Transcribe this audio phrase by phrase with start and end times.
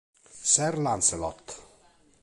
[0.53, 1.45] Sir Lancelot